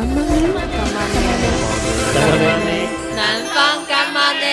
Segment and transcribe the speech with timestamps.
[0.00, 0.24] 干妈呢？
[0.72, 1.20] 干嘛呢？
[2.14, 2.70] 干妈呢？
[3.14, 4.46] 南方干妈呢？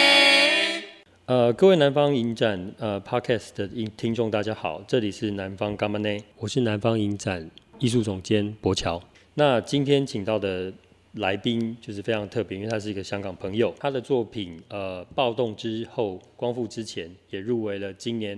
[1.25, 6.10] 呃，各位南方影展呃 Podcast 的听听众，大家好，这里是南方干妈呢？
[6.36, 7.49] 我是南方影展
[7.79, 9.02] 艺术总监柏乔。
[9.36, 10.73] 那今天请到的
[11.14, 18.38] 来宾就是非常特别，因为他是一个香港朋友，他的作品呃暴动之后，光复之前，也入围了今年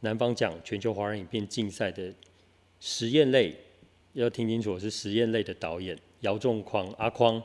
[0.00, 2.12] 南方奖全球华人影片竞赛的
[2.80, 3.54] 实验类。
[4.14, 7.42] 要听清楚，是实验类的导演姚仲匡阿匡。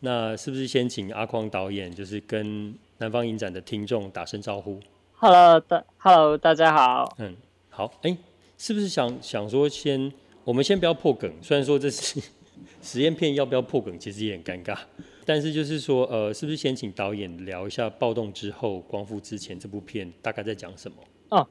[0.00, 4.78] 那是不是先请阿匡导演，就是跟南方影展的听众打声招呼
[5.14, 7.16] ？Hello，大 Hello，大家好。
[7.18, 7.34] 嗯，
[7.68, 7.86] 好。
[8.02, 8.18] 哎、欸，
[8.56, 10.12] 是不是想想说先，
[10.44, 11.32] 我们先不要破梗。
[11.42, 12.20] 虽然说这是
[12.80, 14.78] 实验片，要不要破梗，其实也很尴尬。
[15.24, 20.96] 但是就是说，呃，是不是先请导演聊一下暴动之后、光复之前这部片大概在讲什么？
[21.30, 21.48] 哦。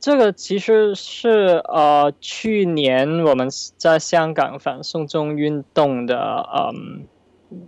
[0.00, 7.06] 这个其实是呃，去年我们在香港反送中运动的嗯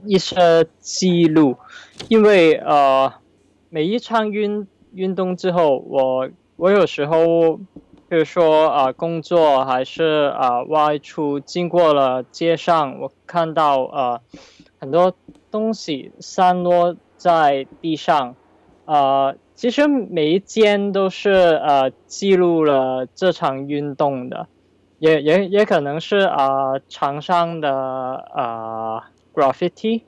[0.06, 1.58] 一些记录，
[2.08, 3.12] 因为呃
[3.68, 7.58] 每一场运运动之后，我我有时候
[8.08, 14.20] 比如说啊、工作还是啊、外出经过了街上，我看到呃
[14.80, 15.12] 很多
[15.50, 18.34] 东西散落在地上，
[18.86, 19.36] 呃。
[19.54, 24.48] 其实每一间都是呃记录了这场运动的，
[24.98, 27.70] 也也也可能是啊墙上的
[28.34, 30.02] 呃 graffiti，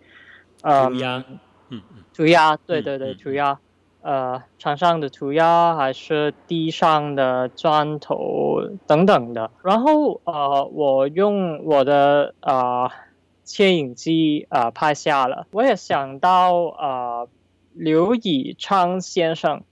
[0.63, 1.25] 呃涂鸦，
[1.69, 3.59] 嗯涂鸦，对对对，涂鸦，
[4.03, 9.51] 呃墙上的涂鸦还是地上的砖头等等的。
[9.63, 12.91] 然后呃我用我的呃
[13.45, 17.29] 摄影机呃拍下了，我也想到呃。
[17.75, 19.63] 刘以昌先生，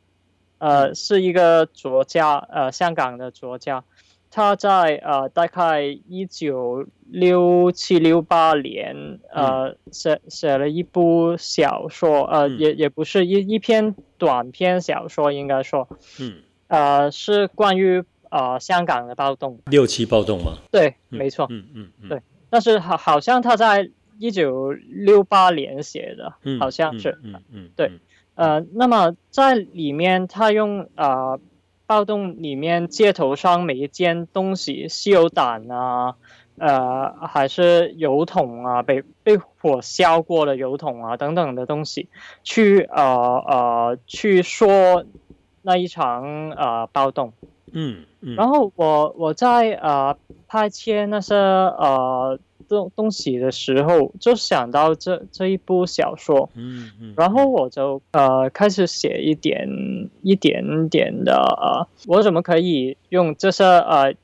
[0.58, 3.84] 呃，是一个作家，呃，香港的作家。
[4.30, 15.88] 他在呃大概一九六七六八年，呃，写写了一部小说，呃，嗯、也也不是一一篇短篇小说，应该说，
[16.18, 19.60] 嗯，呃，是关于呃香港的暴动。
[19.66, 20.58] 六七暴动吗？
[20.70, 22.22] 对，没错，嗯嗯，嗯，对。
[22.50, 23.90] 但是好，好像他在。
[24.18, 27.92] 一九六八年写的，好像是，嗯嗯，嗯，对，
[28.34, 31.40] 呃，那么在里面，他用啊、呃，
[31.86, 36.14] 暴动里面街头上每一件东西，汽油弹啊，
[36.58, 42.08] 呃，还是油桶啊，被被火烧过的油桶啊等等的东西，
[42.44, 45.04] 去呃呃去说
[45.62, 47.32] 那一场呃暴动，
[47.72, 52.38] 嗯嗯，然后我我在呃拍切那些呃。
[52.72, 59.68] 东东西的时候，就想到这这一部小说，嗯嗯，然后我就呃开始写一点
[60.22, 64.14] 一点点的呃，我怎么可以用这些呃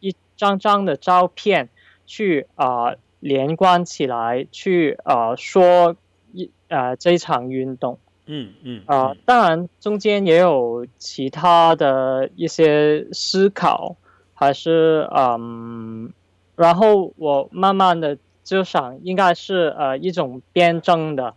[0.00, 1.68] 一张张的照片
[2.06, 5.94] 去啊、呃、连贯起来，去呃说
[6.32, 8.82] 一呃这一场运动，嗯嗯。
[8.86, 13.96] 啊、呃，当然中间也有其他的一些思考，
[14.32, 16.10] 还是嗯。
[16.58, 21.32] 然后我慢慢的就想，应该是呃一种辩证的，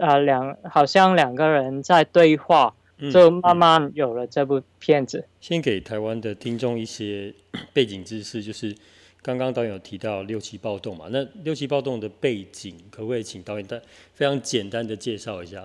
[0.00, 2.74] 呃两好像两个人在对话，
[3.12, 5.18] 就慢慢有了这部片子。
[5.18, 7.34] 嗯嗯、先给台湾的听众一些
[7.74, 8.74] 背景知识，就是
[9.20, 13.78] 刚刚导演有提到六七暴动嘛，那六七暴动的背景可不可以请导演再
[14.14, 15.62] 非常简单的介绍一下？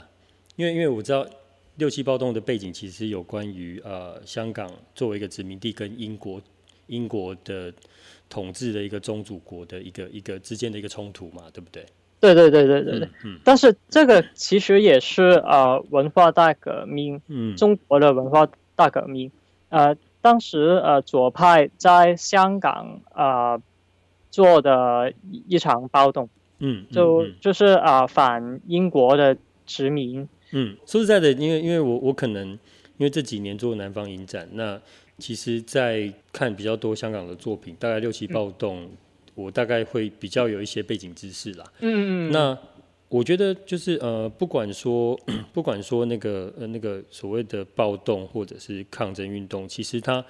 [0.58, 1.26] 因为因为我知道
[1.76, 6.42] 六七暴动的背景其实有关于呃香港作为一个殖民地跟英国
[6.88, 7.72] 英国的。
[8.30, 11.86] 统治的一个宗主国的一个一个之间的一个冲突嘛，对不对？
[12.20, 13.08] 对对对对对对。
[13.24, 13.36] 嗯。
[13.36, 19.32] 嗯，但是这个其实也是呃文化大革命，嗯，中国的文化大革命。
[19.70, 23.62] 呃，当时呃左派在香港呃
[24.30, 25.14] 做的
[25.48, 30.28] 一场暴动，嗯，嗯就就是啊、呃、反英国的殖民。
[30.52, 34.82] 嗯，说实在的，因为因为我我可能因为这几年做南方影展那。
[35.20, 38.92] 其实，在看比较多香港的作品，大概六七暴动，嗯，
[39.34, 41.66] 我大概会比较有一些背景知识啦。
[41.80, 42.32] 嗯嗯。
[42.32, 42.56] 那
[43.10, 45.20] 我觉得就是呃，不管说
[45.52, 50.24] 不管说那个呃那个所谓的暴动或者是抗争运动，其实它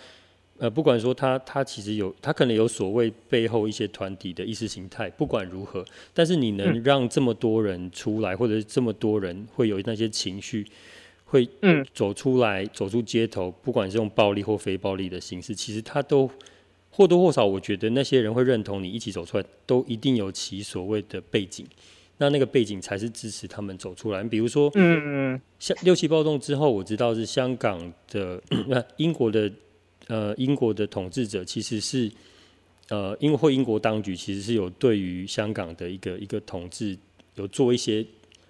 [0.57, 5.83] 呃不管说它它其实有它可能有所谓背后一些团体的意识形态，不管如何，
[6.13, 10.65] 但是你能让这么多人出来，或者是这么多人会有那些情绪。
[11.27, 11.47] 会
[11.93, 16.29] 走出来，走出街头，不管是用暴力或非暴力的形式，其实他都
[16.89, 21.65] 或多或少，我觉得那些人会认同你一起走出来，都一定有其所谓的背景。
[22.19, 24.23] 那那个背景才是支持他们走出来。
[24.23, 29.51] 比如说，嗯嗯，像六七暴动之后，我知道是香港的、那英国的
[30.07, 32.11] 呃英国的统治者，其实是
[32.89, 36.97] 呃，因为或英国当局其实是有对于香港的一个一个统治
[37.35, 38.03] 有做一些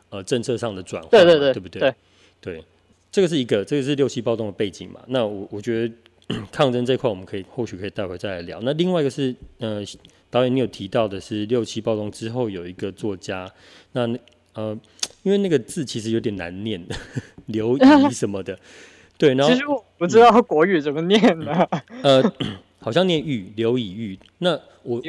[0.09, 1.81] 呃政策上的转换，对对对，对不对？
[1.81, 1.95] 对，
[2.41, 2.63] 对，
[3.11, 5.01] 这个是一个，这个是六七暴动的背景嘛。
[5.07, 5.93] 那我我觉得
[6.51, 8.59] 抗争这块我们可以或许可以待会再来聊。
[8.61, 9.83] 那另外一个是呃，
[10.29, 13.51] 导演你有提到的是六七暴动之后有一个作家，
[13.93, 14.07] 那
[14.53, 14.77] 呃，
[15.23, 16.83] 因为那个字其实有点难念，
[17.47, 18.57] 刘怡什么的，
[19.17, 21.69] 对，然后其实我不知道国语怎么念的，
[22.03, 22.33] 嗯、呃。
[22.79, 24.51] 好像念玉刘以玉，那
[24.83, 25.01] 我我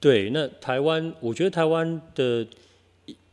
[0.00, 2.44] 对那台湾，我觉得台湾的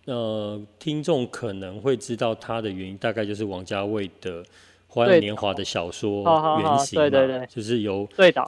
[0.06, 4.44] 呃听众可能会知道他的原因，大概就是王家卫的
[4.88, 6.24] 《花样年华》的小说
[6.59, 8.07] 原型嘛，对对对，就是由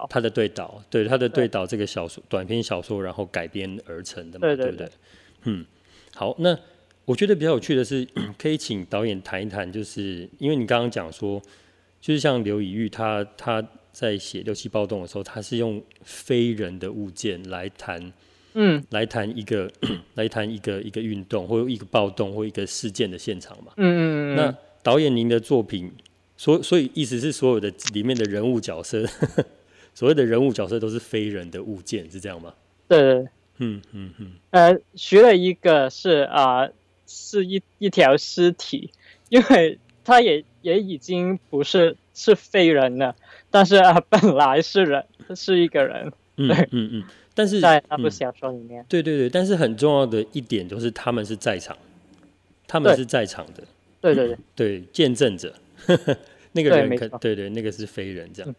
[0.09, 4.89] 他的对导，对他的对导这个小说短篇小说，然后改编而成的嘛，对，对，对，对不对？
[5.43, 5.65] 嗯，
[6.15, 6.57] 好，那
[7.05, 8.07] 我觉得比较有趣的是，
[8.37, 11.41] 可以请导演谈一谈，就是因为你刚刚讲说，
[12.01, 13.63] 就是像刘以玉他他。
[13.93, 18.11] 在写六七暴动的时候，他是用非人的物件来谈，
[18.53, 19.69] 嗯，来谈一个，
[20.15, 23.73] 来谈一个一个运动或一个暴动或一个事件的现场嘛。
[23.77, 24.01] 嗯嗯
[24.33, 24.35] 嗯。
[24.35, 25.91] 那导演您的作品，
[26.37, 29.05] 所所以意思是所有的里面的人物角色，
[29.93, 32.53] 所谓的人物角色都是非人的物件，是这样吗？
[32.87, 33.27] 对。
[33.59, 34.31] 嗯嗯嗯。
[34.49, 36.73] 呃，学了一个是啊、呃，
[37.05, 38.89] 是一一条尸体，
[39.29, 43.15] 因为他也也已经不是是非人了。
[43.51, 45.05] 但是啊，本来是人，
[45.35, 47.03] 是一个人，对，嗯嗯嗯。
[47.33, 49.29] 但是在那部小说里面，对对对。
[49.29, 51.77] 但是很重要的一点就是他们是在场，
[52.67, 53.63] 他们是在场的，
[54.01, 55.53] 对对对 对，见证者，
[56.53, 58.55] 那个人可对对，那个是非人这样。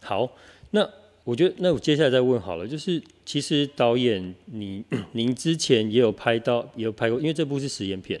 [0.00, 0.30] 好，
[0.70, 0.88] 那
[1.24, 8.20] 我觉得那我接下来再问好了，就是其实导演你 您之前也有拍到，也有拍过，因为这部是实验片。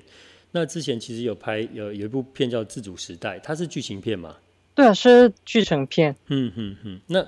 [0.52, 4.36] 那之前其实有拍有有一部片叫《自主时代》，它是剧情片吗？
[4.74, 6.16] 对啊，是剧情片。
[6.26, 7.24] 嗯嗯嗯，那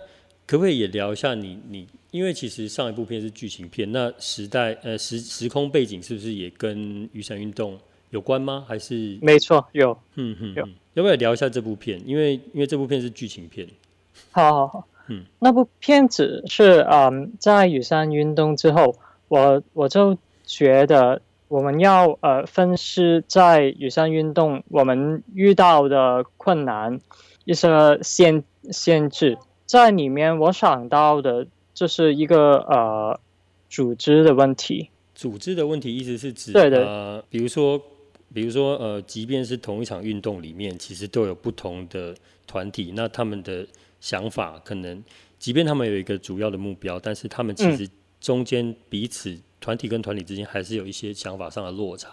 [0.52, 1.88] 可不可以也聊一下你你？
[2.10, 7.78] 因为其实上一部片是剧情片，那时代呃时时空背景是不是也跟雨伞运动
[8.10, 8.62] 有关吗？
[8.68, 9.18] 还是？
[9.22, 9.96] 没错，有。
[10.16, 10.68] 嗯嗯，有。
[10.92, 11.98] 要不要聊一下这部片？
[12.06, 13.66] 因为因为这部片是剧情片。
[14.30, 14.86] 好好好。
[15.08, 18.94] 嗯，那部片子是嗯，在雨伞运动之后，
[19.28, 27.00] 我我就觉得我们要呃分析在雨伞运动我们遇到的困难。
[27.44, 27.68] 一些
[28.02, 29.36] 限限制
[29.72, 33.18] 在里面，我想到的就是一个呃
[33.70, 34.90] 组织的问题。
[35.14, 37.80] 组织的问题意思是指对的呃，比如说
[38.34, 42.14] 比如说呃，即便是同一场运动里面，其实都有不同的
[42.46, 43.66] 团体，那他们的
[43.98, 45.02] 想法可能，
[45.38, 47.88] 即便他们有一个主要的目标，但是他们其实
[48.20, 52.10] 中间彼此团体跟团体之间还是有一些想法上的落差，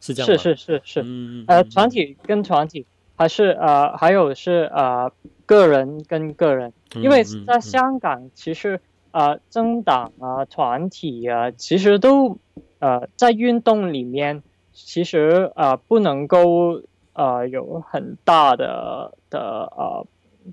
[0.00, 0.38] 是这样吗？
[0.38, 2.86] 是是是是，嗯、呃，团体跟团体。
[3.16, 5.08] 还是呃，还有是呃，
[5.46, 8.80] 个人跟个人，因为在香港，其实
[9.12, 12.38] 呃，政党啊、团体啊，其实都
[12.78, 14.42] 呃，在运动里面，
[14.72, 16.82] 其实呃，不能够
[17.12, 19.40] 呃，有很大的的
[19.76, 20.06] 呃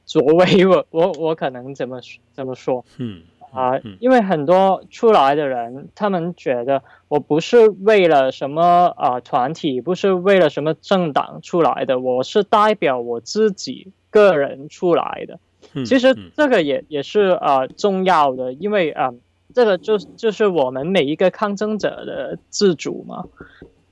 [0.05, 0.65] 作为。
[0.65, 1.99] 我 我我可能怎么
[2.33, 2.85] 怎么说？
[2.97, 3.23] 嗯。
[3.53, 15.39] 啊、呃，因为很多出来的人，他们觉得我不是为了什么啊、呃、团体，不是为了什么政党出来的，我是代表我自己个人出来的。
[15.85, 19.15] 其实这个也也是啊、呃、重要的，因为啊、呃，
[19.53, 23.25] 这个就就是我们每一个抗争者的自主嘛。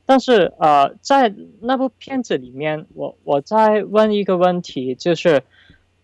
[0.06, 5.44] 但是呃，在那部片子里面，我我再问一个问题，就是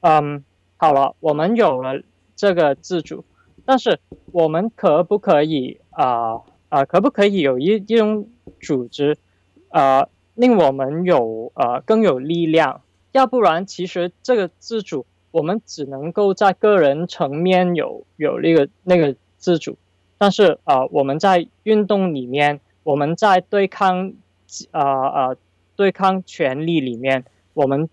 [0.02, 0.46] 嗯，
[0.78, 2.02] 好了，我们有了
[2.36, 3.26] 这个自主。
[3.66, 4.00] 但是
[4.32, 8.30] 我们可不可以啊啊、呃呃，可不可以有一一种
[8.62, 9.18] 组织
[9.70, 12.82] 啊、呃，令我们有呃更有力量？
[13.16, 19.78] 要不然，其实这个自主，我们只能够在个人层面有有那个那个自主。
[20.18, 24.12] 但是啊、呃，我们在运动里面，我们在对抗
[24.72, 25.38] 啊啊、呃、
[25.78, 27.90] 对抗权力里面，我们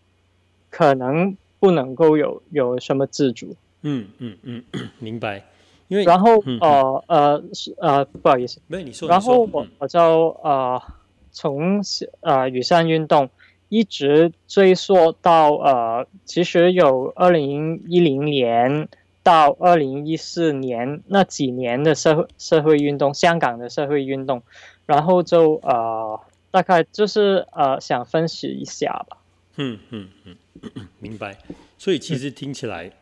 [0.70, 3.54] 可能不能够有有什么自主。
[3.82, 4.64] 嗯嗯嗯，
[4.98, 5.44] 明白。
[5.86, 9.08] 因为然后呃呃是呃不好意思，没有你说。
[9.08, 10.00] 然后我我就
[10.42, 10.82] 呃
[11.30, 11.80] 从
[12.22, 13.30] 呃雨伞运动
[13.72, 18.86] 一直追溯到呃其实有二零一零年
[19.22, 24.42] 到二零一四年那几年的社会社会运动，香港的社会运动，
[24.84, 29.16] 然后就呃大概就是呃想分析一下吧。
[29.56, 30.08] 嗯嗯
[30.74, 31.38] 嗯，明白。
[31.78, 32.92] 所以其实听起来。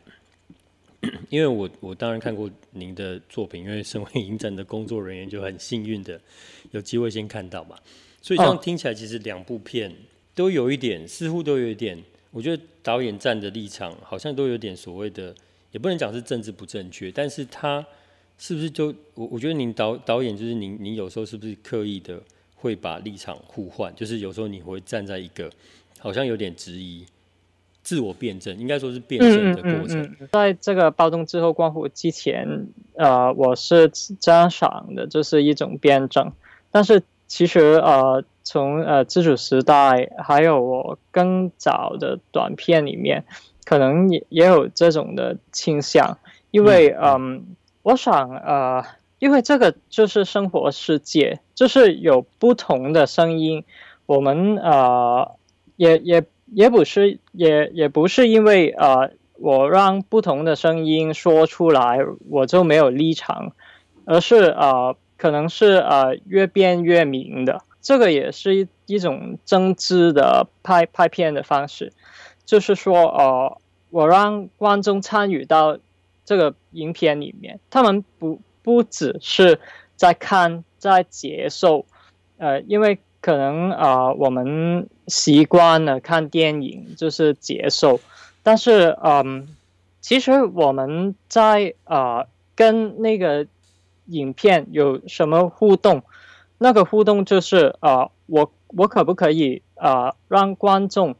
[1.29, 6.21] 因为我我当然看过您的作品，因为身为影展的工作人员就很幸运的
[6.69, 7.75] 有机会先看到嘛，
[8.21, 9.91] 所以这样听起来其实两部片
[10.33, 15.35] 都有一点，似乎都有一点，我觉得导演站的立场好像都有点所谓的，
[15.71, 17.85] 也不能讲是政治不正确，但是他
[18.37, 22.21] 是不是就我我觉得您导导演就是您您有时候是不是刻意的
[22.55, 23.93] 会把立场互换？
[23.95, 25.51] 就是有时候你会站在一个
[25.99, 27.05] 好像有点质疑、
[27.83, 30.01] 自我辩证，应该说是辩证的过程。
[30.01, 36.31] 嗯嗯嗯、在这个暴动之后、光复之前，呃，我是这样想的，就是一种辩证。
[36.71, 43.23] 但是其实呃，从呃自主时代还有我更早的短片里面，
[43.63, 46.17] 可能也也有这种的倾向，
[46.51, 46.99] 因为嗯。
[47.01, 47.41] 呃
[47.83, 48.83] 我想，呃，
[49.17, 53.63] 因为这个就是生活世界，就是有不同的声音。
[54.05, 55.31] 我们呃，
[55.77, 59.09] 也也也不是，也也不是因为呃，
[59.39, 63.53] 我让不同的声音说出来，我就没有立场，
[64.05, 67.61] 而是呃，可能是呃越变越明的。
[67.81, 71.93] 这个也是一一种政治的拍拍片的方式，
[72.45, 73.57] 就是说，呃，
[73.91, 75.77] 我让观众参与到。
[76.23, 79.59] 这个影片里面，他们不不只是
[79.97, 81.85] 在看，在接受，
[82.37, 87.99] 呃，因为可能啊、呃，我们习惯了看电影就是接受，
[88.43, 89.47] 但是嗯，
[89.99, 93.45] 其实我们在啊、呃、跟那个
[94.11, 96.03] 影片有什么互动？
[96.57, 101.15] 那个互动就是啊、我我可不可以啊、呃、让观众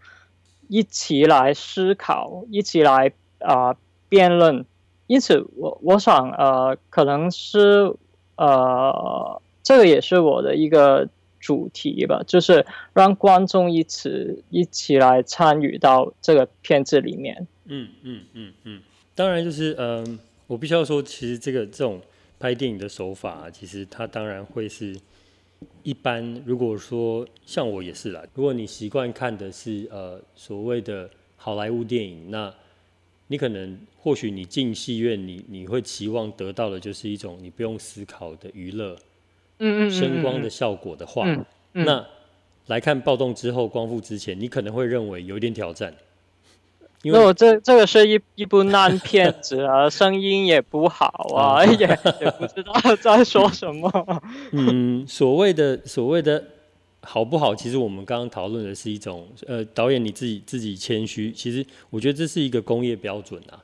[0.68, 4.66] 一起来思考，一起来啊、呃、辩论？
[5.08, 7.94] 因此我，我想，呃，可能是，
[8.38, 17.46] 呃，这个也是我的一个主题吧，就是让观众一起一起来参与到这个片子里面。
[17.66, 18.82] 嗯嗯嗯嗯，
[19.14, 22.00] 当然就是，嗯、我必须要说，其实这个这种
[22.42, 25.00] 拍电影的手法、啊，其实它当然会是
[25.84, 26.42] 一般。
[26.44, 31.08] 如果说像我也是啦，如果你习惯看的是呃所谓的
[31.38, 32.52] 好莱坞电影，那
[33.28, 38.98] 你可能，或许你进戏院你，你你会期望得到的就是一种你不用思考的娱乐，
[39.60, 41.28] 嗯嗯，声光的效果的话，
[41.74, 42.04] 那
[42.66, 45.94] 来看暴动之后，光复之前，你可能会认为有一点挑战。
[47.04, 54.22] 因为我这这个是一一部烂片子啊，声音也不好啊， 也也不知道在说什么。
[54.52, 56.44] 嗯，所谓的所谓的。
[57.04, 57.56] 好不好？
[57.56, 61.32] 其实我们刚刚讨论的是一种，呃，导演你自己自己谦虚。
[61.32, 63.58] 其实我觉得这是一个工业标准啊。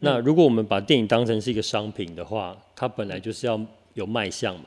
[0.00, 3.58] 那如果我们把电影当成是一个商品的话，它本来就是要
[3.94, 4.66] 有卖相嘛，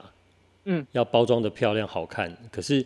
[0.65, 2.35] 嗯，要包装的漂亮好看。
[2.51, 2.83] 可是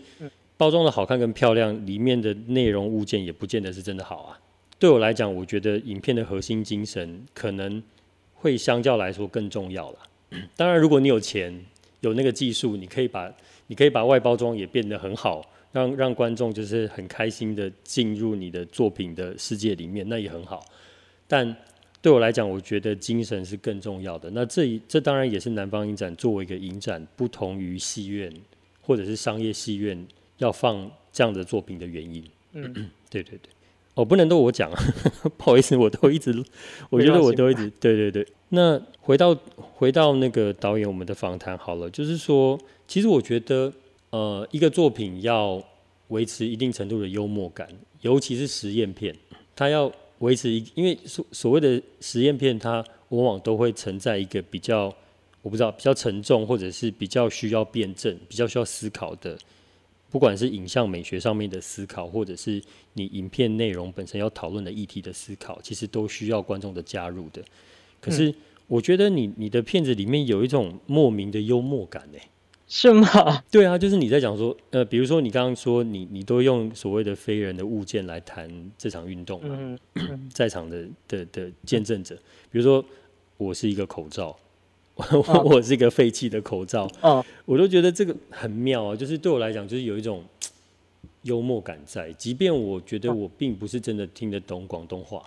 [0.57, 4.37] 包装的好看跟漂亮，里面的内容物件也不见得是真的好啊。
[4.83, 7.81] 对我来讲，我觉得影片的核心精神可能
[8.33, 9.99] 会相较来说更重要了。
[10.57, 11.57] 当然，如果你有钱，
[12.01, 13.33] 有那个技术，你可以把。
[13.67, 20.61] 你可以把外包装也变得很好，让让观众就是很开心的进入你的作品的世界里面，那也很好。
[21.29, 21.55] 但
[22.01, 24.29] 对我来讲，我觉得精神是更重要的。
[24.31, 28.29] 那这这当然也是南方影展作为一个影展，不同于戏院
[28.81, 30.05] 或者是商业戏院
[30.39, 32.21] 要放这样的作品的原因。
[32.51, 33.49] 嗯，对 对对。
[33.95, 34.83] 哦，不能都我讲啊，
[35.37, 36.31] 不好意思，我都一直，
[36.89, 38.27] 我觉得我都一直，对对对。
[38.49, 43.71] 那回到回到那个导演我们的访谈好了，就是说，其实我觉得，
[44.09, 45.61] 呃，一个作品要
[46.07, 47.67] 维持一定程度的幽默感，
[48.01, 49.15] 尤其是实验片，
[49.55, 54.91] 它要维持一，因为所所谓的实验片，它往往都会存在一个比较，
[55.43, 59.37] 我不知道，比较沉重，或者是比较需要辩证、比较需要思考的。
[60.13, 62.61] 不管是影像美学上面的思考，或者是
[62.93, 67.41] 你影片内容本身要讨论的议题的思考，其实都需要观众的加入的。
[67.99, 68.31] 可是
[68.67, 72.19] 我觉得你你的片子里面有一种莫名的幽默感呢？
[72.67, 73.43] 是吗？
[73.49, 79.75] 对啊，就是你在讲说，呃，比如说你刚刚说你你都用所谓的非人的物件来谈这场运动嘛，
[80.31, 82.15] 在场的的的见证者，
[82.51, 82.85] 比如说
[83.37, 84.37] 我是一个口罩。
[84.95, 88.95] 我我是一个废弃的口罩，哦，我都觉得这个很妙啊！
[88.95, 90.23] 就是对我来讲，就是有一种
[91.23, 95.23] 幽默感在，即便我觉得我并不是真的听得懂广东话，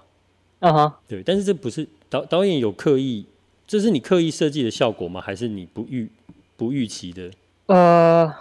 [0.60, 3.26] 啊哈，对，但是这不是导导演有刻意，
[3.66, 5.20] 这是你刻意设计的效果吗？
[5.20, 6.08] 还是你不预
[6.56, 7.30] 不预期的？
[7.66, 8.32] 呃，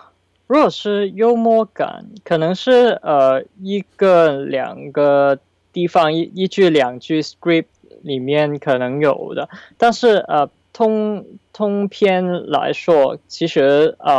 [0.45, 5.39] 如果是幽默感，可能是呃一个两个
[5.73, 7.65] 地方一一句两句 script
[8.03, 10.47] 里面可能有的，但是呃。
[10.75, 14.13] 通通篇来说，其实啊、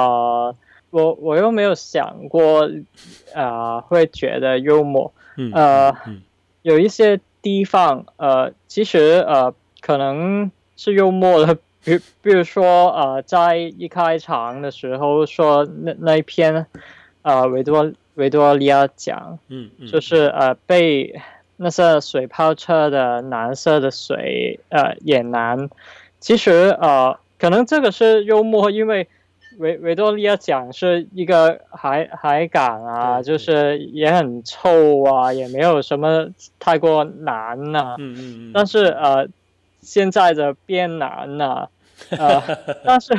[0.49, 0.57] 呃，
[0.89, 2.65] 我我又没有想过
[3.35, 5.13] 啊、呃，会觉得幽默。
[5.53, 5.95] 呃，
[6.63, 11.59] 有一些地方呃，其实呃，可能是幽默的。
[11.85, 16.67] 比比如说呃，在一开场的时候说那那一篇
[17.23, 21.21] 呃，维多维多利亚奖，嗯，就是呃被
[21.59, 25.69] 那些水泡车的蓝色的水呃，也难。
[26.27, 29.07] 其实呃，可能这个是幽默，因为
[29.59, 36.27] 维维多利亚港是一个海海港啊，就是也很臭啊，也没有什么
[36.59, 37.95] 太过难呐、啊。
[38.01, 38.51] 嗯嗯嗯。
[38.53, 39.29] 但是呃，
[39.83, 41.71] 现在的变难了、啊，
[42.19, 42.43] 呃，
[42.85, 43.17] 但是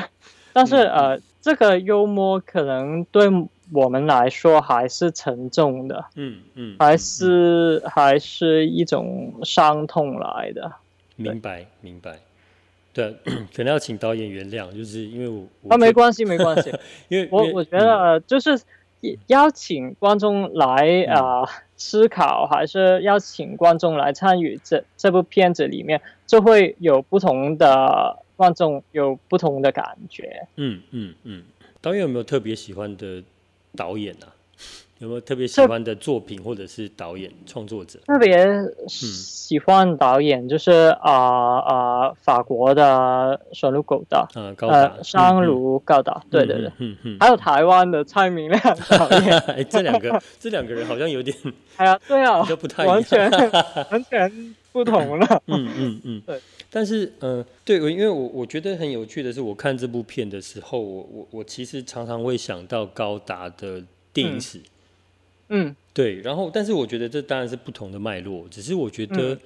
[0.51, 3.29] 但是呃，这个幽默可能对
[3.71, 6.03] 我们来说还是沉重的。
[6.15, 6.75] 嗯嗯。
[6.77, 10.69] 还是还是一种伤痛来的。
[11.15, 12.19] 明白明白。
[12.97, 13.15] 对，
[13.55, 15.27] 可能要请导演原谅，就是因为
[15.61, 16.73] 我，啊，没关系，没关系，
[17.09, 18.59] 因为我我觉得就是
[19.27, 30.47] 邀请观众来啊、呃、思考，还是邀请观众来参与这这部片子里面，就会有不同的观众有不同的感觉。
[30.55, 31.43] 嗯嗯嗯，
[31.79, 33.21] 导演有没有特别喜欢的
[33.75, 34.33] 导演啊？
[34.99, 37.99] 有没有特别喜欢的作品，或者是导演创作者？
[38.07, 38.47] 特别
[38.87, 51.35] 喜欢导演就是啊啊、呃呃、法国的山鲁高达，呃高达，山鲁高达，对对对，嗯嗯，还有台湾的蔡明亮导演， 哎，这两个这两个人好像有点，
[51.77, 53.29] 哎呀，对啊，就不太，完全
[53.91, 64.57] 完全不同了，嗯嗯嗯，对，但是呃，对，我因为我我觉得很有趣的是，我看这部片的时候，我我我其实常常会想到高达的电影史。
[64.57, 64.63] 嗯
[65.49, 68.47] 嗯，对，然后，但是我觉得这当然是不同的脉络。
[68.49, 69.37] 只是我觉得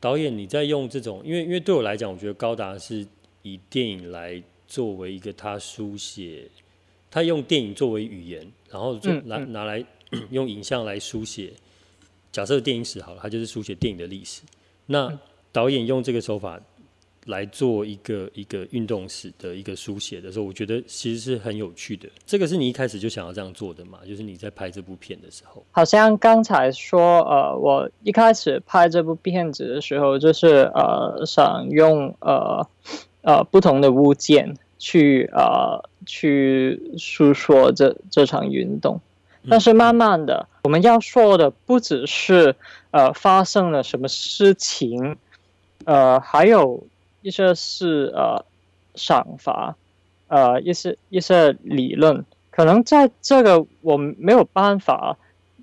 [0.00, 3.06] 导演你在用这种，因为因为对我来讲，我觉得高达是
[3.42, 6.48] 以电影来作为一个他书写，
[7.10, 9.84] 他用电影作为语言，然后就拿拿来
[10.30, 11.52] 用影像来书写。
[12.32, 14.42] 假设电影史好了，他就是书写电影的历史。
[14.86, 15.18] 那
[15.52, 16.60] 导演用这个手法。
[17.26, 22.06] 来做一个一个运动史的一个书写的时候，我觉得其实是很有趣的。
[22.26, 23.98] 这个是你一开始就想要这样做的嘛？
[24.06, 32.68] 就是你在拍这部片的时候，好像刚才说，呃，我一开始拍这部片子的时候，就是呃，想用呃
[33.22, 39.00] 呃不同的物件去呃去诉说这这场运动。
[39.48, 42.54] 但是慢慢的，我们要说的不只是
[42.90, 45.16] 呃发生了什么事情，
[45.86, 46.86] 呃，还有。
[47.24, 48.44] 一些是呃
[48.94, 49.76] 赏罚，
[50.28, 55.16] 呃一些一些理论，可能在这个我没有办法，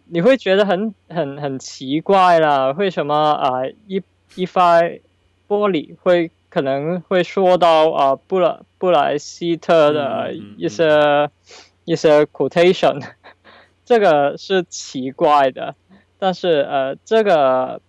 [0.05, 4.01] 你会觉得很很很奇怪啦，为什么啊、呃、一
[4.33, 4.99] 一块
[5.47, 11.31] 玻璃会可能会说到啊、呃、布莱布莱希特的一些、嗯嗯嗯、
[11.85, 13.05] 一些 quotation，
[13.85, 15.75] 这个是奇怪的，
[16.17, 17.79] 但是呃这个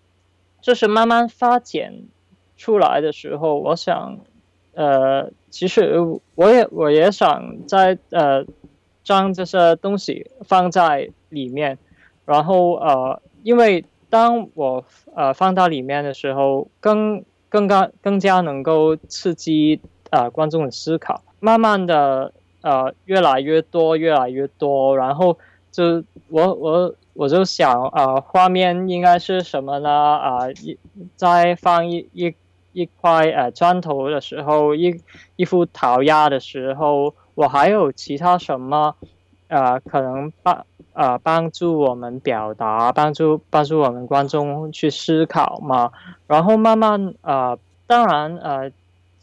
[0.60, 1.94] 就是慢慢发展。
[2.62, 4.20] 出来的时候，我想，
[4.74, 5.98] 呃，其实
[6.36, 8.44] 我也我也想在呃
[9.02, 11.76] 将这些东西放在里面，
[12.24, 14.84] 然后呃，因为当我
[15.16, 25.36] 呃放到里面的时候，更更加更加能够刺激呃观众的思考，慢慢的呃越来越多越来越多，然后
[25.72, 29.90] 就我我我就想啊、呃，画面应该是什么呢？
[29.90, 30.78] 啊、呃，一
[31.16, 32.32] 再放一一。
[32.72, 35.00] 一块呃砖头的时候，一
[35.36, 38.94] 一幅陶鸦的时候，我还有其他什么
[39.48, 45.90] 呃可能帮呃帮助我们表达，帮助帮助我们观众去思考嘛？
[46.26, 48.70] 然后慢慢呃，当然呃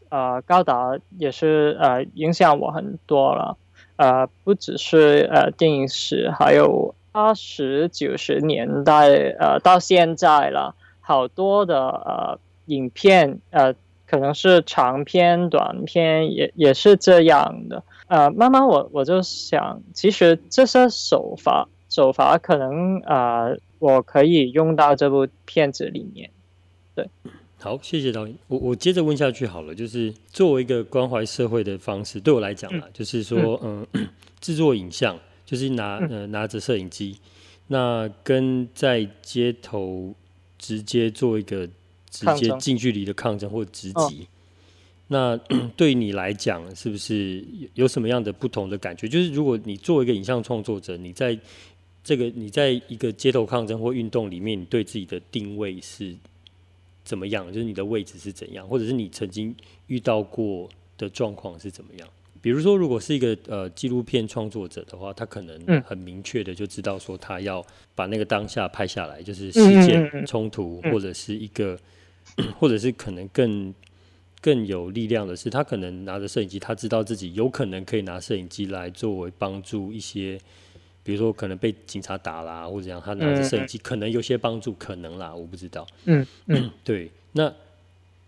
[0.09, 3.57] 呃高达也是呃影响我很多了，
[3.95, 9.09] 呃不只是呃电影史，还有八十九十年代
[9.39, 12.39] 呃到现在了，好多的呃。
[12.69, 13.73] 影片呃，
[14.07, 17.83] 可能是长片、短片，也也是这样的。
[18.07, 26.29] 呃，慢慢我我就想，其实这些手法手法可能呃，我可以用到这部片子里面。
[26.95, 27.07] 对，
[27.59, 28.35] 好，谢谢导演。
[28.47, 33.85] 我我接着问下去好了，就是作为一个关怀社会的方式，对我来讲啊，嗯、就是说，嗯，
[34.39, 37.19] 制、呃、 作影像，就是拿呃拿着摄影机，
[37.67, 40.15] 那跟在街头
[40.57, 41.69] 直接做一个。
[42.09, 44.27] 直接近距离的抗争或直击，
[45.07, 45.37] 那
[45.77, 47.43] 对你来讲是不是
[47.73, 49.07] 有什么样的不同的感觉？
[49.07, 51.37] 就是如果你作为一个影像创作者，你在
[52.03, 56.15] 这个你在一个街头抗争或运动里面，你对自己的定位是
[57.03, 57.51] 怎么样？
[57.51, 59.55] 就是你的位置是怎样，或者是你曾经
[59.87, 62.07] 遇到过的状况是怎么样？
[62.41, 71.79] 比如说，如果是一个呃纪录片创作者的话，他可能很明确的就知道说他要把那个当下拍下来，就是事件冲突或者是一个。
[72.57, 73.73] 或者是可能更
[74.41, 80.39] 更有力量的是，他可能拿着摄影机，他知道自己有可能可以拿摄影机来作为帮助一些，
[81.03, 85.85] 比如说可能被警察打啦，或者这样，他拿着摄影机可能有些帮助，可能啦，我不知道。
[86.05, 87.11] 嗯嗯， 对。
[87.33, 87.53] 那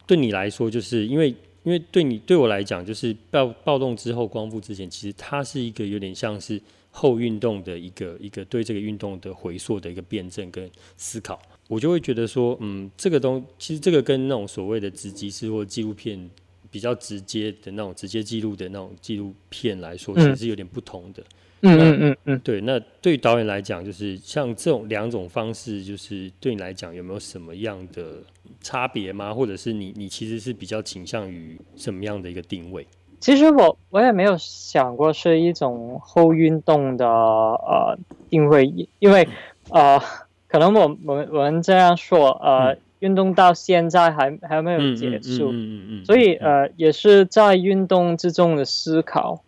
[0.05, 1.29] 对你来说，就是因为
[1.63, 6.61] 因为对你对我来讲，就是暴暴动之后光复之前，其实它是一个有点像是
[6.91, 11.41] 后运动的一个一个对这个运动的回溯的一个辩证跟思考。
[11.71, 16.29] 我就会觉得说，嗯，这个东其实这个跟那种所谓的直击式或纪录片
[16.69, 21.23] 比较直接的那种直接记录的那种纪录片来说，其实是有点不同的。
[21.61, 22.59] 嗯嗯嗯嗯，对。
[22.59, 28.15] 那对于导演来讲，就是像这种两种方式，就是对你来讲有没有什么样的
[28.59, 29.33] 差别吗？
[29.33, 32.85] 或者是你你其实是比较倾向于什么样的一个定位？
[33.21, 37.97] 其实我我也没有想过是一种后运动的呃
[38.29, 39.25] 定位，因为
[39.69, 40.01] 呃
[40.51, 45.53] 可能我我们我们这样说呃、嗯、运动到现在还还没有结束，
[46.03, 49.43] 所以呃也是在运动之中的思考。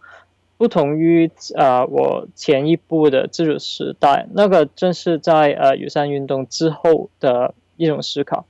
[0.56, 8.46] 不同于呃，我前一步的自主时代，那个正是在呃雨伞运动之后的一种思考。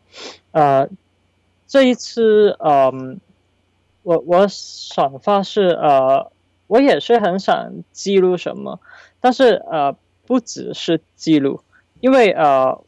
[0.51, 0.87] 呃，
[1.65, 3.17] 这一次，嗯、呃，
[4.03, 6.31] 我我想法是呃，
[6.67, 8.79] 我也是很想记录什么，
[9.19, 9.95] 但是呃，
[10.27, 11.61] 不只是记录，
[12.03, 12.83] 因为呃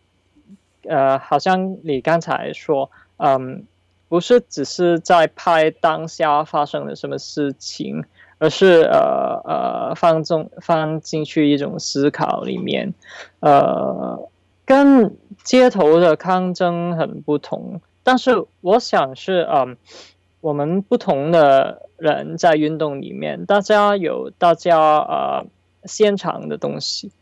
[0.84, 3.64] 呃，好像你刚才说，嗯、
[4.10, 8.04] 不是只是在拍当下发生了什么事情。
[8.38, 12.94] 而是呃呃放纵放进去一种思考里面，
[13.40, 14.30] 呃，
[14.66, 17.80] 跟街头的抗争很不同。
[18.04, 19.78] 但是我想是嗯、
[20.42, 25.46] 我们不同的人在运动里面，大家有大家呃
[25.86, 27.14] 现场的东西，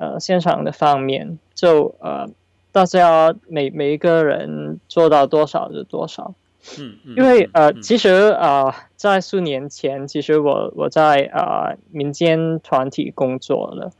[0.00, 2.28] 呃现场的方面，就呃
[2.72, 6.34] 大家每每一个人做到多少就多少。
[6.78, 13.92] 嗯，因为呃，其实啊、呃，在数年前，其实我我在啊、呃、民间团体工作了，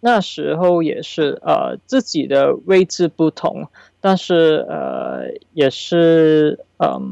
[0.00, 3.68] 那时候也是呃自己的位置不同，
[4.00, 7.02] 但是呃也是嗯、呃，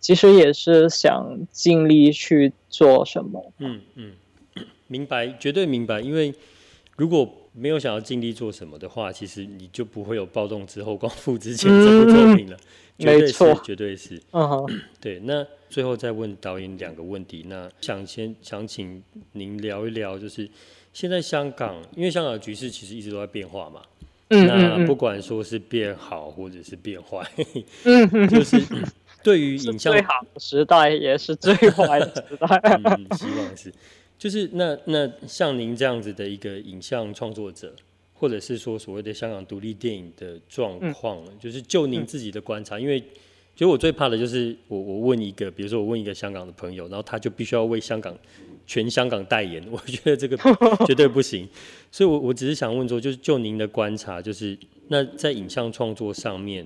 [0.00, 3.52] 其实也是想尽力去做什么。
[3.58, 4.12] 嗯嗯，
[4.88, 6.34] 明白，绝对明白，因为
[6.96, 12.56] 如果没有想要尽力做什么的话，其实你就不会有暴动之后光复之前这部作品了。
[12.56, 12.66] 嗯
[12.98, 14.22] 绝对是，绝对是。
[14.32, 15.18] 嗯哼，对。
[15.24, 17.46] 那最后再问导演两个问题。
[17.48, 19.02] 那想先想请
[19.32, 20.48] 您聊一聊，就是
[20.92, 23.80] 现在香港，因为香港的局势其实一直都在变化嘛。
[24.28, 27.26] 嗯，那不管说是变好或者是变坏，
[27.84, 28.62] 嗯， 就是
[29.24, 32.80] 对于影像最好的时代也是最坏的时代。
[32.84, 33.72] 嗯，希望是。
[34.22, 37.74] 就是那那像您这样子的一个影像创作者。
[38.14, 48.16] 或者是说所谓的香港独立电影的状况，嗯、就是就您自己的观察，嗯、因为其实我最怕的就是我我问一个，比如说我问一个香港的朋友，然后他就必须要为香港
[48.64, 50.38] 全香港代言，我觉得这个
[50.86, 51.48] 绝对不行。
[51.90, 54.56] 所以我我只是想问说，就是就您的观察，就是
[54.86, 56.64] 那在影像创作上面，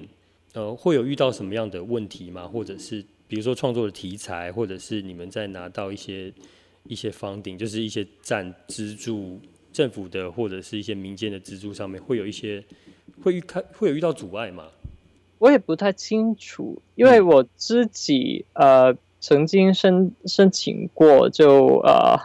[0.53, 2.47] 呃，会有遇到什么样的问题吗？
[2.47, 6.31] 或者是比如说创作的题材，或者是你们在拿到一些
[6.89, 9.41] 一些 funding，就是一些占资助。
[9.73, 12.65] 政府的或者是一些民间的资助上面会有一些
[13.23, 14.69] 会遇开会有遇到阻碍吗？
[15.37, 22.19] 我也不太清楚，因为我自己呃曾经申申请过就，呃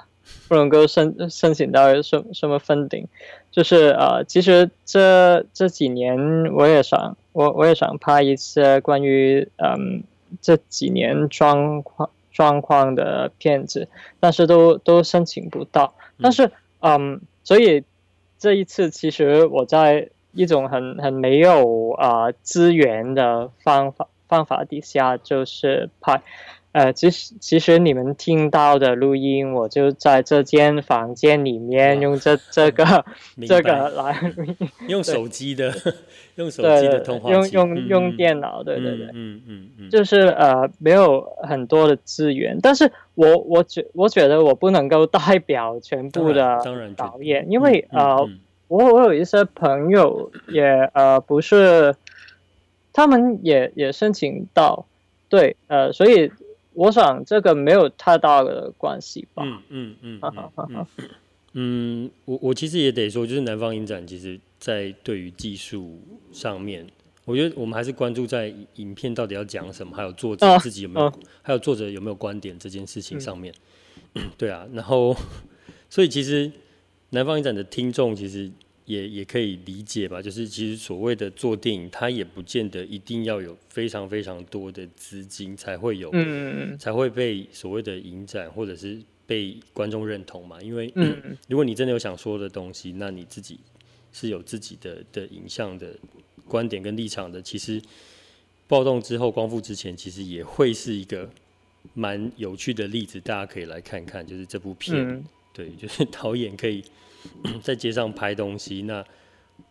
[0.47, 3.08] 不能够申申请到什什么 funding，
[3.52, 6.17] 就是呃其实这这几年
[6.54, 10.04] 我也想我我也想拍一些关于嗯
[10.41, 13.88] 这几年状况状况的片子，
[14.20, 17.22] 但是都都申请不到，但是嗯。
[17.44, 17.84] 所以
[18.38, 26.22] 这一次，其实我在一种很很没有啊、呃、资源的方法方法底下，就是拍。
[26.74, 33.04] 呃，其实其实你们听到的录音，我就在这间房间里面用这这个
[33.46, 34.56] 这个来录音，
[34.88, 35.70] 用手机的，
[36.36, 46.58] 用手机的通话用用用电脑，对对对，嗯嗯嗯，就是呃没有很多的资源，但是我我觉我觉得我不能够代表全部的
[46.96, 48.26] 导演，因为呃
[48.70, 51.94] 我我有一些朋友也呃不是，
[52.94, 54.86] 他们也也申请到，
[55.28, 56.32] 对呃所以。
[56.74, 59.44] 我想这个没有太大的关系吧。
[59.46, 60.22] 嗯嗯嗯
[60.58, 60.88] 嗯
[61.54, 66.00] 嗯，我我其实也得说，就是南方影展，其实在对于技术
[66.32, 66.88] 上面，
[67.26, 73.54] 我觉得我们还是关注在影片到底要讲什么，还有作者自己有没有，还有作者有没有观点这件事情上面。
[74.38, 75.16] 对啊，然后
[75.90, 76.52] 所以其实
[77.10, 78.52] 南方影展的听众其实。
[78.86, 90.62] 也也可以理解吧，就是其实所谓的做电影，它也不见得一定要有非常非常多的资金才会有，嗯、才会被所谓的影展或者是被观众认同嘛。
[90.62, 93.60] 因为、嗯、 如果你真的有想说的东西，那你自己
[94.12, 95.96] 是有自己的的影像的
[96.48, 97.41] 观点跟立场的。
[97.41, 97.82] 其实
[98.67, 101.30] 暴动之后、光复之前，其实也会是一个
[101.94, 106.84] 蛮有趣的例子，大家可以来看看，就是这部片，嗯、对，就是 导演可以
[107.62, 109.04] 在街上拍东西，那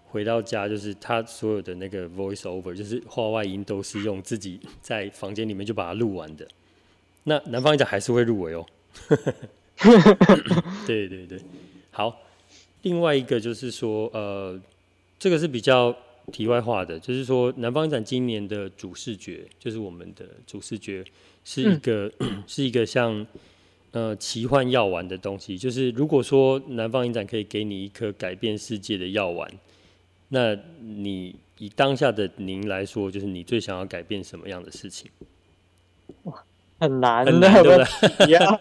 [0.07, 6.47] 回到家就是他所有的那个 voice over，就是话外音都是用自己在房间里面就把它录完的。
[7.25, 8.67] 那南方一展还是会入围哦。
[10.87, 11.41] 对对对，
[11.91, 12.21] 好。
[12.83, 14.59] 另外一个就是说，呃，
[15.19, 15.95] 这个是比较
[16.33, 21.05] 题外话的，就是说南方影展今年的主视觉，就是我们的主视觉。
[21.43, 23.27] 是一个、嗯、 是一个像
[23.93, 29.51] 呃奇幻药丸的东西，就是如果说南方影展可以给你一颗改变世界的药丸，
[30.29, 35.11] 那你以当下的您来说，就是你最想要改变什么样的事情？
[36.25, 36.35] 哇，
[36.79, 38.61] 很难的问题呀！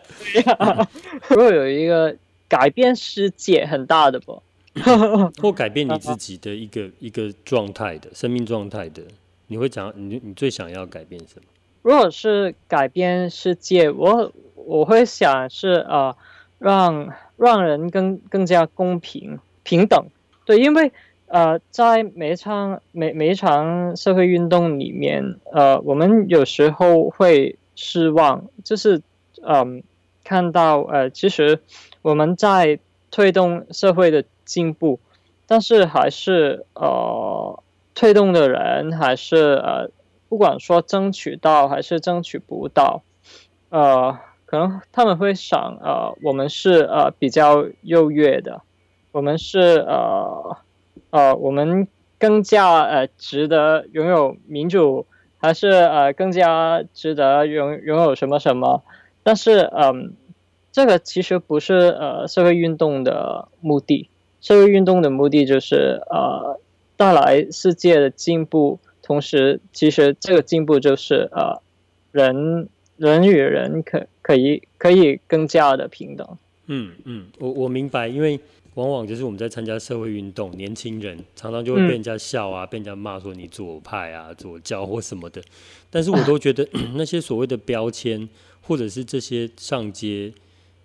[1.29, 2.15] 如果有一个
[2.47, 4.41] 改变世界很大的不，
[5.41, 9.03] 或改变你自己的一个 一个状态的生命状态的，
[9.47, 11.43] 你会讲你你最想要改变什么？
[11.81, 14.31] 如果是改变世界，我
[14.65, 16.15] 我会想是呃，
[16.57, 20.05] 让让人更更加公平平等，
[20.45, 20.91] 对，因为
[21.27, 29.01] 呃，在每一场每每一场社会运动里面，呃，我们有时候会失望，就是
[29.41, 29.83] 嗯、
[30.23, 31.59] 看到呃，其实
[32.01, 32.79] 我们在
[33.11, 34.99] 推动社会的进步，
[35.47, 39.91] 但是还是呃，推动的人还是呃。
[40.29, 43.01] 不管说争取到还是争取不到，
[43.69, 48.63] 呃，可能他们会想，呃，我们是呃比较优越的，
[49.11, 50.57] 我们是呃
[51.11, 55.05] 呃，我们更加呃值得拥有民主，
[55.37, 58.83] 还是呃更加值得拥拥有什么什么？
[59.21, 60.15] 但是，嗯、
[60.71, 64.09] 这个其实不是呃社会运动的目的，
[64.41, 66.59] 社会运动的目的就是呃
[66.97, 68.79] 带来世界的进步。
[69.03, 71.61] 同时，其实这个进步就是呃，
[72.11, 76.37] 人人与人可可以可以更加的平等。
[76.67, 78.39] 嗯嗯，我我明白，因为
[78.75, 85.41] 往往就是我们在参加社会运动，年轻人常常就会被人家笑啊，嗯、被人家骂说你左派啊、左教或什么的。
[85.89, 88.29] 但是我都觉得 那些所谓的标签，
[88.61, 90.31] 或者是这些上街。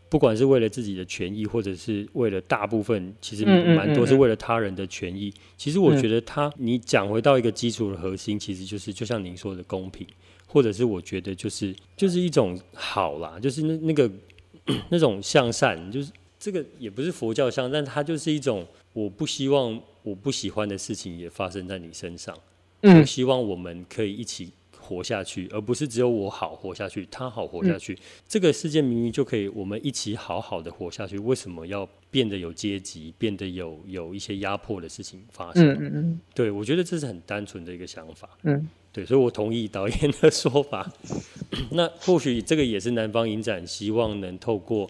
[0.09, 5.27] 不管是为了自己的权益，或者是为了大部分，其实蛮多是为了他人的权益。
[5.27, 10.07] 嗯嗯嗯、其实我觉得他，你讲回到一个基础的核心，其实就是就像您说的公平，
[10.55, 14.09] 或者是我觉得就是就是一种好啦，就是那那个
[14.89, 22.39] 那种向善，就是这个也不是佛教向，但它就是一种我不希望我不喜欢的事情也发生在你身上，
[22.83, 24.53] 嗯，我希望我们可以一起。
[24.87, 27.95] 活下去，而不是只有我好活下去，他好活下去。
[27.95, 31.19] 嗯、这个世界明明就可以，我们一起好好的活下去。
[31.21, 35.65] 为什么要变得有阶级，变得有有一些压迫的事情发生？
[35.73, 36.21] 嗯嗯嗯。
[36.35, 38.29] 对，我觉得这是很单纯的一个想法。
[38.43, 40.91] 嗯，对，所以我同意导演的说法。
[41.73, 44.89] 那或许这个也是南方影展希望能透过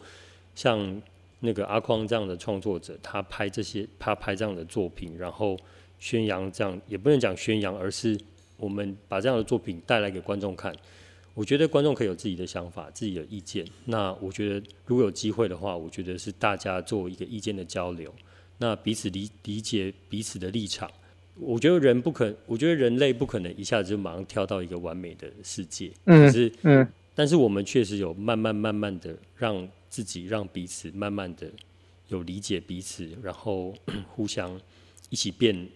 [0.55, 1.03] 像
[1.41, 5.59] 那个阿匡这样的创作者，他拍这些，他拍这样的作品，然后
[5.99, 8.17] 宣扬这样，也不能讲宣扬，而是。
[8.57, 10.73] 我们把这样的作品带来给观众看，
[11.35, 13.67] 我觉得观众可以有自己的想法、自己的意见。
[13.85, 18.15] 那我觉得如果有机会的话，我觉得是大家做一个意见的交流，
[18.59, 20.89] 那彼此理理解彼此的立场。
[21.37, 25.91] 我觉得人不可，我觉得人类不可能一下子就马上跳到一个完美的世界。
[26.05, 31.51] 嗯，可是，嗯，但是我们确实有慢慢慢慢的让自己、让彼此慢慢的
[32.09, 33.75] 有理解彼此，然后
[34.15, 34.61] 互相
[35.11, 35.69] 一起变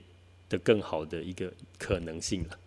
[0.49, 2.59] 得更好的一个可能性了。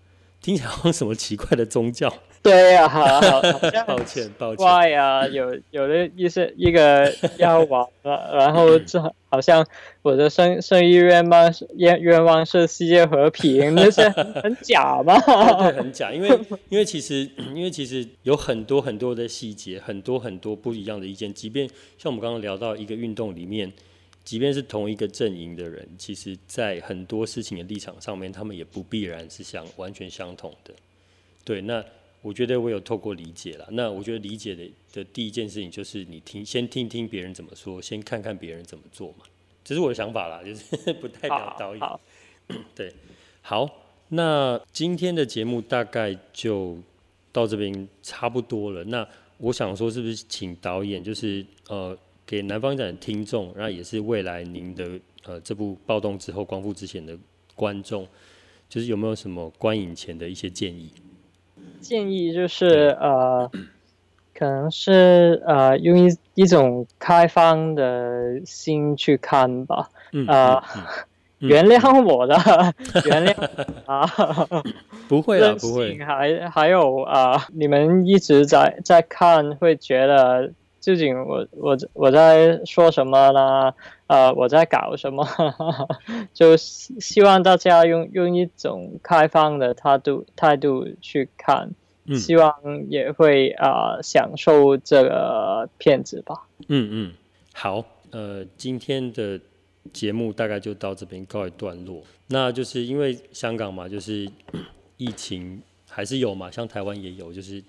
[0.42, 2.12] 听起来好像什么奇怪的宗教？
[2.42, 3.42] 对呀、啊，好，好，
[3.86, 4.56] 抱歉，抱歉。
[4.56, 9.00] 怪呀，有有的意思，一个药丸，然后这
[9.30, 9.64] 好像
[10.02, 15.14] 我的生生日愿望愿愿望是世界和平，那些很假吗？
[15.20, 16.30] 对，很假，因为
[16.70, 21.68] 因为其实因为其实有很多很多的细节，很多很多不一样的意见，即便
[22.00, 23.72] 像我们刚刚聊到一个运动里面。
[24.32, 30.74] 即便是同一个阵营的人，其实，在很多事情的立场上面，他们也不必然是相完全相同的。
[31.44, 31.84] 对，那
[32.22, 33.68] 我觉得我有透过理解了。
[33.72, 39.26] 那我觉得理解的的第一件事情就是，你听，先听听别人怎么说，先看看别人怎么做嘛。
[39.66, 42.00] 这是我的想法啦，就是不代表导演。
[42.74, 42.94] 对，
[43.42, 43.70] 好，
[44.08, 46.78] 那今天的节目大概就
[47.34, 48.82] 到这边差不多了。
[48.86, 49.06] 那
[49.40, 51.98] 我想说，是不是请导演，就是呃。
[52.32, 54.86] 给南方展的听众，那也是未来您的
[55.26, 57.14] 呃这部暴动之后光复之前的
[57.56, 58.08] 观众，
[58.70, 60.94] 就是有没有什么观影前的一些建议？
[61.82, 63.52] 建议就是呃，
[64.34, 69.90] 可能是呃用一一种开放的心去看吧，
[70.26, 70.64] 呃，
[71.40, 72.36] 原谅我的，
[73.08, 73.50] 原谅
[73.86, 74.08] 啊，
[75.10, 75.98] 不会啊，不会。
[76.00, 83.74] 还还有啊，你们一直在在看，会觉得究竟我我我在说什么呢？
[84.08, 85.26] 呃，我在搞什么？
[86.34, 91.72] 就希希望大家用用一种开放的态度态度去看，
[92.06, 92.54] 嗯、希望
[92.90, 96.36] 也会啊、呃、享受这个片子吧。
[96.68, 97.14] 嗯嗯，
[97.54, 99.40] 好，呃，今天的。
[99.92, 102.04] 节目大概就到这边告一段落。
[102.28, 104.30] 那就是因为香港嘛，就是
[104.96, 107.62] 疫情还是有嘛，像台湾也有，就是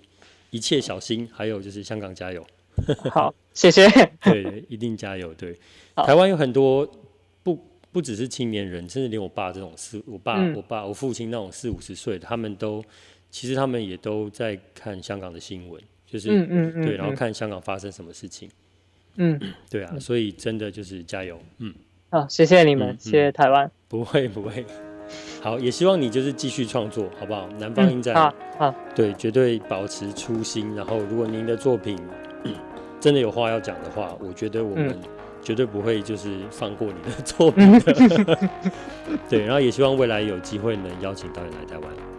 [0.51, 2.45] 一切小心，还有就是香港加油。
[3.11, 3.87] 好，谢谢。
[4.23, 5.33] 对，一定加油。
[5.33, 5.57] 对，
[5.95, 6.87] 台湾有很多
[7.43, 7.59] 不
[7.91, 12.83] 不只是青年人，甚至连我爸这种四，我爸、嗯、我爸、我父亲那种四五十岁的，他们都
[13.29, 18.49] 其实他们也都在看香港的新闻，就是嗯嗯嗯对，然后看香港发生什么事情。
[19.15, 21.39] 嗯，对啊，所以真的就是加油。
[21.59, 21.73] 嗯。
[22.09, 23.71] 好、哦，谢谢你们，嗯、谢谢台湾。
[23.87, 24.63] 不会不会，
[25.41, 27.47] 好，也希望你就是继续创作，好不好？
[27.59, 28.15] 南方影展，
[28.57, 30.75] 好，对，绝对保持初心。
[30.75, 31.97] 然后，如果您的作品
[33.03, 34.97] 真的有话要讲的话，我觉得我们
[35.41, 38.49] 绝对不会就是放过你的作品的。
[39.27, 42.12] 对，然后也希望未来有机会能邀请导演来台湾。